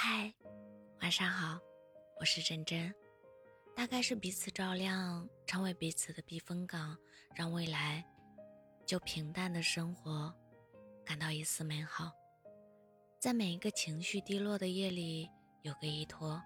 [0.00, 0.32] 嗨，
[1.00, 1.58] 晚上好，
[2.20, 2.94] 我是真真。
[3.74, 6.96] 大概是彼此照亮，成为彼此的避风港，
[7.34, 8.06] 让未来
[8.86, 10.32] 就平淡的生活
[11.04, 12.12] 感到一丝美好。
[13.18, 15.28] 在每一个情绪低落的夜里，
[15.62, 16.40] 有个依托；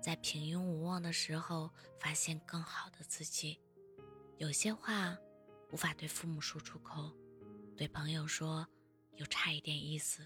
[0.00, 1.68] 在平庸无望的时候，
[1.98, 3.60] 发现更好的自己。
[4.38, 5.18] 有些话
[5.72, 7.12] 无法对父母说出口，
[7.76, 8.64] 对朋友说
[9.16, 10.24] 又差一点意思，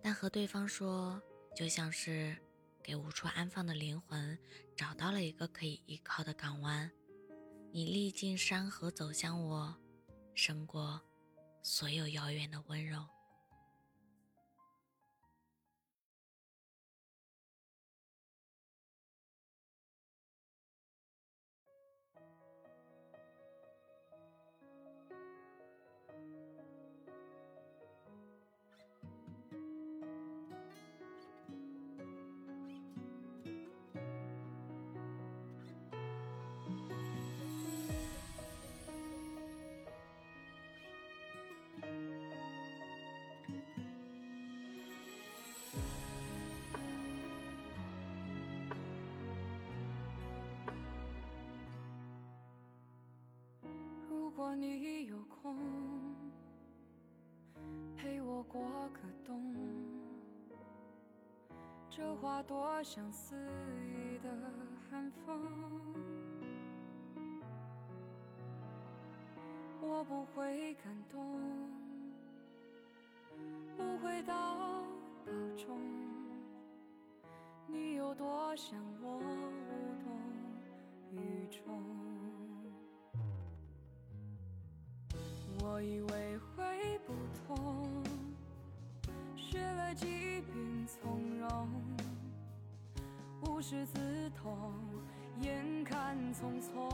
[0.00, 1.20] 但和对方说。
[1.60, 2.34] 就像是
[2.82, 4.38] 给无处安放的灵魂
[4.74, 6.90] 找到了一个可以依靠的港湾，
[7.70, 9.76] 你历尽山河走向我，
[10.34, 10.98] 胜过
[11.62, 13.06] 所有遥远的温柔。
[54.54, 55.56] 你有空
[57.96, 59.54] 陪我过个冬，
[61.88, 63.36] 这话多像肆
[63.86, 64.28] 意的
[64.90, 65.40] 寒风。
[69.80, 71.40] 我不会感动，
[73.76, 74.84] 不会到
[75.24, 75.78] 保重。
[77.66, 79.22] 你有多想我无
[80.02, 80.10] 动
[81.12, 82.09] 于衷？
[85.80, 87.14] 我以为会不
[87.46, 88.04] 痛，
[89.34, 90.04] 学了几
[90.42, 91.68] 遍从容，
[93.40, 94.74] 无师自通，
[95.40, 96.86] 眼看匆匆。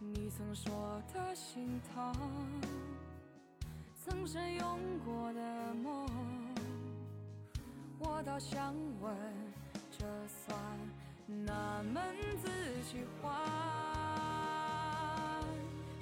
[0.00, 2.14] 你曾说的心疼，
[4.02, 6.08] 曾深拥过的梦，
[7.98, 9.14] 我倒想问，
[9.90, 10.58] 这算
[11.44, 12.02] 哪门
[12.40, 12.48] 子
[12.82, 13.93] 喜欢？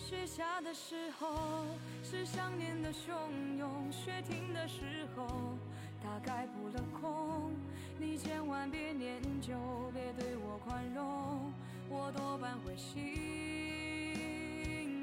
[0.02, 1.64] 雪下的时候
[2.02, 3.12] 是想念的汹
[3.56, 5.56] 涌，雪停的时候
[6.02, 7.52] 大概扑了空。
[7.98, 9.54] 你千万别念旧，
[9.92, 11.52] 别对我宽容，
[11.88, 12.98] 我多半会心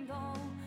[0.06, 0.18] 动。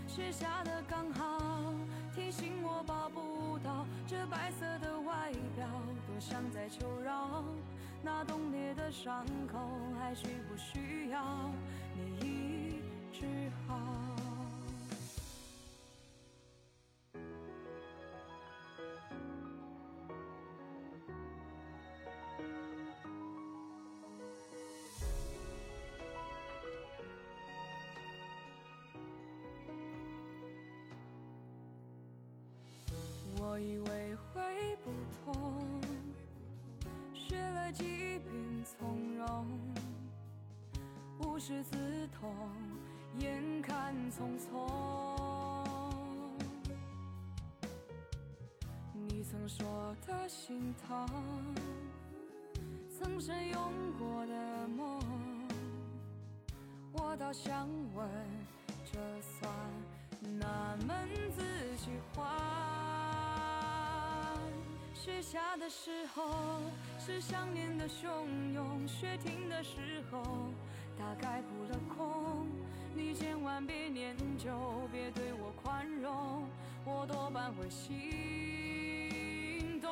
[0.09, 1.75] 雪下的刚好
[2.15, 5.69] 提醒我抱不到这白色的外表，
[6.07, 7.45] 多想在求饶。
[8.03, 9.59] 那冻裂的伤口
[10.01, 11.23] 还需不需要
[11.95, 12.81] 你医
[13.13, 13.27] 治
[13.69, 14.12] 好？
[41.43, 41.77] 无师自
[42.21, 42.33] 通，
[43.19, 44.71] 眼看匆匆。
[48.93, 51.05] 你曾说的心疼，
[52.97, 55.03] 曾深拥过的梦，
[56.93, 58.09] 我倒想问，
[58.93, 59.53] 这算
[60.39, 61.43] 哪门子
[61.77, 62.25] 喜欢？
[64.95, 66.61] 雪下的时候
[67.01, 70.23] 是想念的汹涌，雪停的时候
[71.03, 72.47] 大概扑了空。
[72.95, 76.47] 你千万别念旧，别对我宽容，
[76.85, 77.91] 我多半会心
[79.81, 79.91] 动。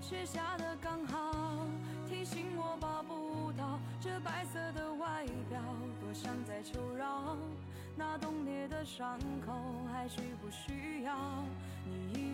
[0.00, 1.66] 雪下的刚好
[2.08, 5.60] 提醒我抱不到这白色的外表，
[6.00, 7.36] 多想再求饶。
[7.96, 9.52] 那冻裂的伤口
[9.92, 11.44] 还需不需要
[11.84, 12.29] 你医治好？